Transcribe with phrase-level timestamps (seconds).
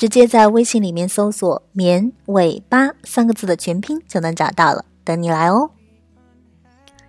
[0.00, 5.72] 直接在微信里面搜索“绵尾巴”三个字的全拼就能找到了，等你来哦。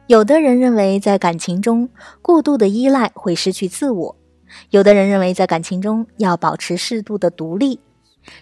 [0.07, 1.87] 有的人认为在感情中
[2.21, 4.17] 过度的依赖会失去自我，
[4.71, 7.79] 有的人认为在感情中要保持适度的独立。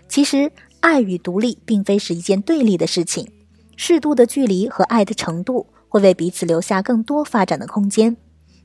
[0.07, 3.31] 其实，爱与独立并非是一件对立的事情。
[3.75, 8.17] 适度的距离和爱的程度会为彼此留下更多发展的空间，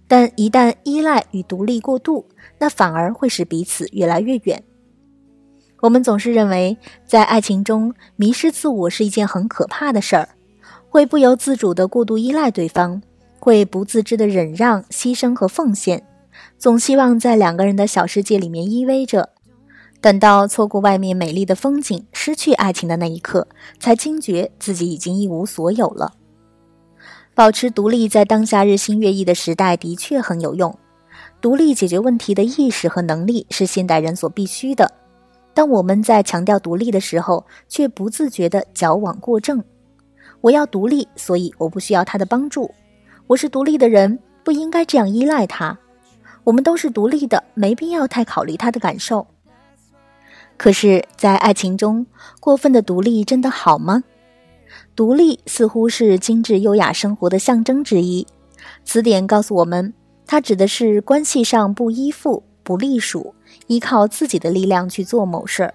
[0.09, 2.27] 但一旦依赖与独立过度，
[2.59, 4.65] 那反而会使彼此越来越远。
[5.85, 10.31] 我们总是认为，在爱情中迷失自我是一件很可怕的事儿，
[10.89, 13.03] 会不由自主的过度依赖对方，
[13.39, 16.03] 会不自知的忍让、牺牲和奉献，
[16.57, 19.29] 总希望在两个人的小世界里面依偎着。
[20.01, 23.47] 等到错过外面美丽的风景，失去爱情的那一刻，
[23.79, 26.15] 才惊觉自己已经一无所有了。
[27.35, 30.75] 保持独立，在当下日新月异的时代，的确很有用。
[31.43, 34.91] 独立解决问题的意识和能力是现代人所必须的。
[35.55, 39.63] 当我们在强调独立的时候，却不自觉的矫枉过正。
[40.41, 42.71] 我要独立，所以我不需要他的帮助。
[43.27, 45.79] 我是独立的人，不应该这样依赖他。
[46.43, 49.27] 我们都是独立的，没必要太考虑他的感受。
[50.59, 52.05] 可是，在爱情中，
[52.41, 54.05] 过分的独立真的好吗？
[54.95, 58.27] 独立似乎是精致优雅生活的象征之一。
[58.85, 59.95] 词典告诉我们，
[60.27, 63.34] 它指的是关系上不依附、不隶属，
[63.67, 65.75] 依靠自己的力量去做某事儿。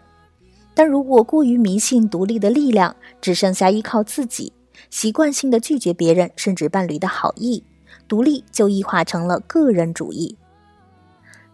[0.73, 4.53] 但如果过于迷信独立的力量，只剩下依靠自己，
[4.89, 7.63] 习惯性的拒绝别人甚至伴侣的好意，
[8.07, 10.37] 独立就异化成了个人主义。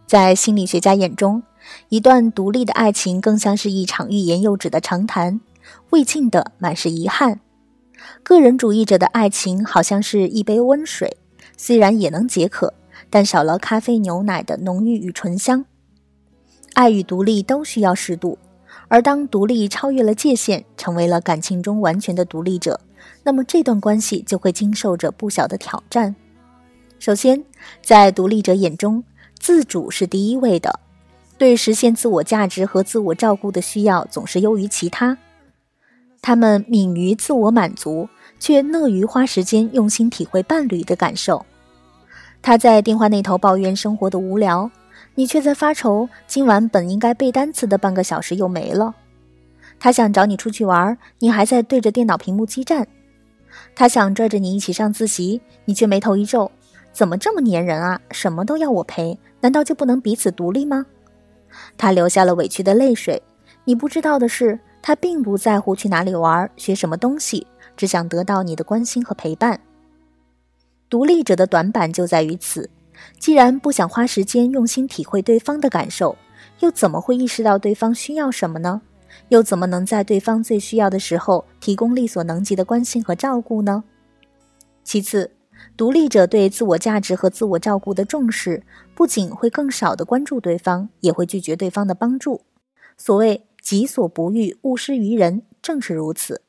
[0.06, 1.42] 在心理学家眼中，
[1.90, 5.42] 一段独立的爱情更像是一场欲言又止的长谈，
[5.90, 7.40] 未尽的满是遗憾。
[8.22, 11.18] 个人主义者的爱情好像是一杯温水，
[11.58, 12.76] 虽然也能解渴，
[13.09, 15.66] 但少了咖啡牛奶的浓郁与醇香。
[16.75, 18.38] 爱与独立都需要适度，
[18.90, 22.80] 而当独立超越了界限，成为了感情中完全的独立者，
[23.24, 26.14] 那么这段关系就会经受着不小的挑战。
[27.00, 27.41] 首先，
[27.81, 29.03] 在独立者眼中，
[29.40, 30.81] 自主是第一位的。
[31.38, 35.18] 对实现自我价值和自我照顾的需要总是优于其他，
[36.22, 38.08] 他们敏于自我满足，
[38.40, 41.46] 却乐于花时间用心体会伴侣的感受。
[42.41, 44.69] 他在电话那头抱怨生活的无聊，
[45.16, 48.94] 你却在发愁今晚本应该背单词的半个小时又没了。
[49.80, 52.88] 他想找你出去玩，你还在对着电脑屏幕激战。
[53.74, 56.52] 他想拽着你一起上自习，你却眉头一皱，
[56.94, 58.00] 怎么这么粘人啊？
[58.12, 60.86] 什么都要我陪，难道就不能彼此独立吗？
[61.78, 63.22] 他流下了委屈的泪水。
[63.64, 69.59] 你不知道的是，他并不在乎去哪里玩、学什么东西，只想得到你的关心和陪伴。
[70.90, 72.70] 独立者的短板就在于此：
[73.19, 76.16] 既然不想花时间用心体会对方的感受，
[76.59, 78.81] 又怎么会意识到对方需要什么呢？
[79.29, 83.83] 又怎么能在对方最需要的时候提供力所能及的关心和照顾呢？
[84.83, 85.31] 其次，
[85.75, 92.41] 独立者对自我价值和自我照顾的重视，不仅会更少的关注对方，也会拒绝对方的帮助。
[92.97, 96.41] 所谓“己所不欲，勿施于人”，正是如此。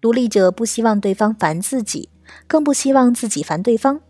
[0.00, 2.10] 独立者不希望对方烦自己，
[2.46, 4.00] 更不希望自己烦对方。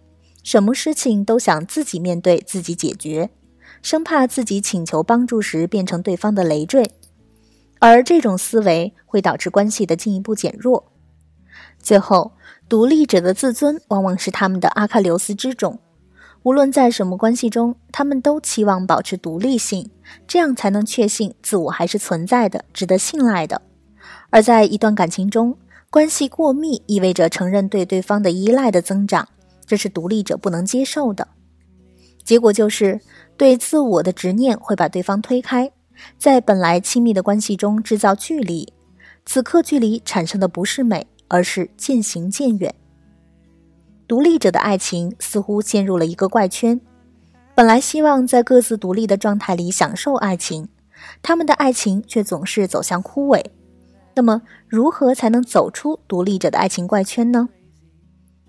[0.42, 3.30] 什么事情都想自己面对、自己解决，
[3.82, 6.90] 生怕自己请求帮助时变成对方的累赘。
[7.78, 10.92] 而这种思维会导致关系的进一步减弱。
[11.80, 12.32] 最后。
[12.68, 15.78] 独立者的自尊往往是他们的阿喀琉斯之种，
[16.42, 19.90] 无论在什么关系中，他们都期望保持独立性，
[20.26, 23.60] 这样才能确信自我还是存在的，值得信赖的。
[24.30, 25.58] 而在一段感情中，
[25.90, 29.28] 关系过密意味着承认对对方的依赖的增长，
[29.72, 31.26] 这是独立者不能接受的。
[32.22, 33.00] 结果就是
[33.38, 35.72] 对自我的执念会把对方推开，
[36.18, 38.70] 在本来亲密的关系中制造距离，
[39.24, 41.06] 此刻距离产生的不是美。
[41.28, 42.74] 而是渐行渐远。
[44.06, 46.78] 独立者的爱情似乎陷入了一个怪圈，
[47.54, 50.68] 本来希望在各自独立的状态里享受爱情，
[51.22, 53.42] 他们的爱情却总是走向枯萎。
[54.14, 57.48] 那么，如何才能走出独立者的爱情怪圈呢？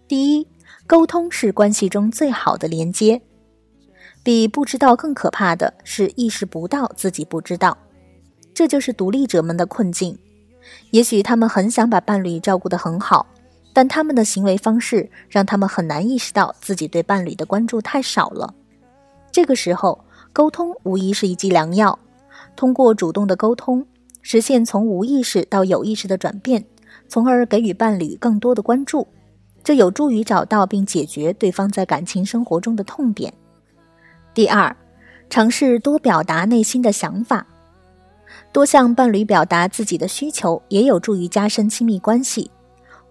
[0.05, 0.45] 第一，
[0.85, 3.21] 沟通是关系中最好的连接。
[4.21, 7.77] 比不知道更可怕的是意识不到自己不知道，
[8.53, 10.17] 这就是独立者们的困境。
[10.91, 13.25] 也许他们很想把伴侣照顾得很好，
[13.73, 18.53] 但他们的行为方式让他们很难意识到自己对伴侣的关注太少了。
[19.29, 21.97] 这个时候，沟通无疑是一剂良药。
[22.55, 23.85] 通过主动的沟通，
[24.21, 26.63] 实现从无意识到有意识的转变，
[27.09, 29.07] 从而给予伴侣更多的关注，
[29.63, 33.33] 这有助于找到并解决对方在感情生活中的痛点。
[34.33, 34.75] 第二，
[35.29, 37.45] 尝试多表达内心的想法，
[38.51, 42.51] 多向伴侣表达自己的需求，也有助于加深亲密关系。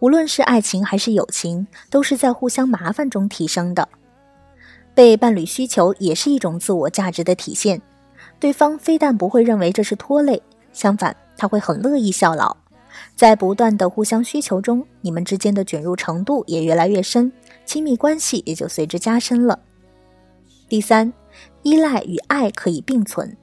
[0.00, 3.88] 无论是爱情还是友情，都是在互相麻烦中提升的。
[4.94, 7.80] 被伴侣需求也是一种自我价值的体现。
[8.38, 12.56] 对方非但不会认为这是拖累，相反，他会很乐意效劳。
[13.14, 17.30] 在不断的互相需求中，你们之间的卷入程度也越来越深，
[17.64, 19.58] 亲密关系也就随之加深了。
[20.68, 21.12] 第三，
[21.62, 23.36] 依赖与爱可以并存，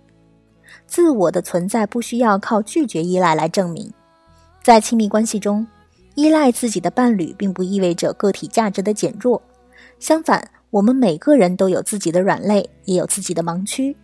[0.85, 3.91] 自我的存在不需要靠拒绝依赖来证明。
[4.61, 5.65] 在亲密关系中，
[6.15, 9.41] 依赖自己的伴侣并不意味着个体价值的减弱，
[9.99, 13.95] 相反，我们每个人都有自己的软肋，也有自己的盲区。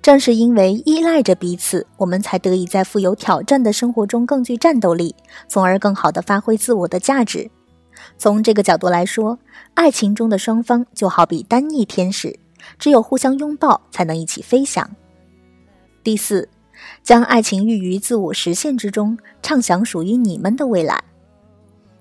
[0.00, 5.14] 正是因为依赖着彼此，我们才得以在富有挑战的生活中更具战斗力，
[5.48, 7.50] 从而更好地发挥自我的价值。
[8.16, 9.38] 从这个角度来说，
[9.74, 12.38] 爱情中的双方就好比单翼天使，
[12.78, 14.88] 只有互相拥抱，才能一起飞翔。
[16.02, 16.48] 第四，
[17.02, 21.02] 将爱情寓于自我实现之中，畅想属于你们的未来。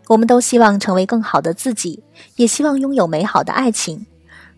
[0.07, 2.01] 我们都希望成为更好的自己，
[2.37, 4.05] 也希望拥有美好的爱情。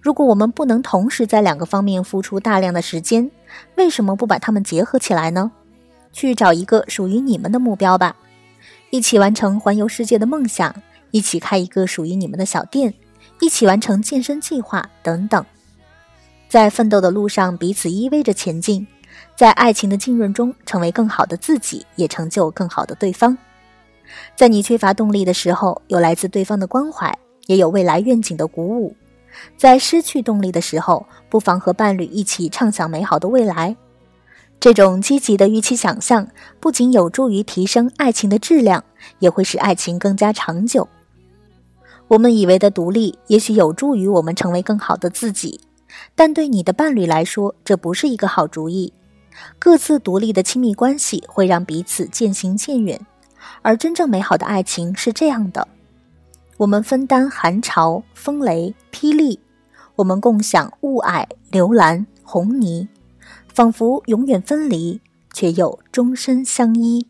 [0.01, 3.29] 如果我们不能同时在两个方面付出大量的时间，
[3.75, 5.51] 为什么不把它们结合起来呢？
[6.11, 8.15] 去找一个属于你们的目标吧，
[8.89, 10.73] 一起完成环游世界的梦想，
[11.11, 12.93] 一起开一个属于你们的小店，
[13.39, 15.45] 一起完成健身计划等等。
[16.47, 18.87] 在奋斗的路上彼此依偎着前进，
[19.35, 23.37] 在爱情的浸润中成为更好的自己，也成就更好的对方。
[24.35, 28.95] 在你缺乏动力的时候，有来自对方的关怀，也有未来愿景的鼓舞。
[29.57, 33.75] 在失去动力的时候，不妨和伴侣一起畅想美好的未来。
[34.59, 36.27] 这种积极的预期想象，
[36.59, 38.83] 不仅有助于提升爱情的质量，
[39.19, 40.87] 也会使爱情更加长久。
[42.09, 45.61] 我们以为的独立，也许有助于我们成为更好的自己，
[46.15, 48.91] 但对你的伴侣来说，这不是一个好主意。
[49.57, 52.99] 各自独立的亲密关系会让彼此渐行渐远，
[53.61, 55.65] 而真正美好的爱情是这样的。
[56.59, 59.39] 我们分担寒潮、风雷、霹雳，
[59.95, 62.89] 我们共享雾霭、流岚、红泥，
[63.47, 64.99] 仿佛永远分离，
[65.31, 67.07] 却又终身相依。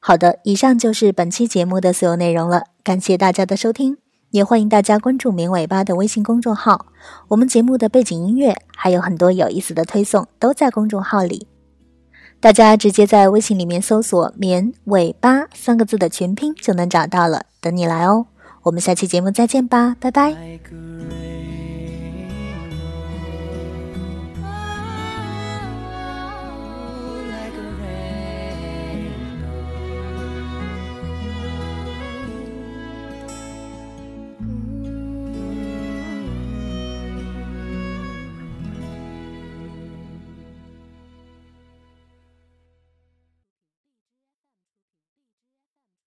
[0.00, 3.96] 好的，以上就是本期节目的所有内容了，感谢大家的收听，
[4.32, 6.88] 也欢迎大家关注“棉尾巴”的微信公众号，
[7.28, 11.46] 我们节目的背景音乐还有很多有意思的推送都在公众号里。
[12.42, 18.26] 大家直接在微信里面搜索“棉尾巴”三个字的全拼就能找到了，等你来哦。
[18.64, 20.34] 我们下期节目再见吧，拜拜。